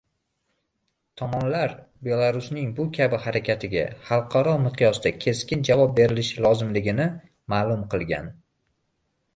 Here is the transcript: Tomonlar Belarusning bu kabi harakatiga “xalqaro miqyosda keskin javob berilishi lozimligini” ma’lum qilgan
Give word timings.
Tomonlar 1.21 1.75
Belarusning 2.07 2.71
bu 2.79 2.85
kabi 2.97 3.19
harakatiga 3.27 3.85
“xalqaro 4.09 4.57
miqyosda 4.65 5.13
keskin 5.27 5.63
javob 5.71 5.95
berilishi 6.01 6.45
lozimligini” 6.49 7.11
ma’lum 7.55 7.87
qilgan 7.95 8.35